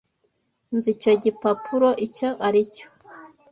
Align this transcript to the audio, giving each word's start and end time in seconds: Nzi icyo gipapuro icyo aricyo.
Nzi 0.75 0.89
icyo 0.95 1.11
gipapuro 1.23 1.89
icyo 2.05 2.29
aricyo. 2.47 2.87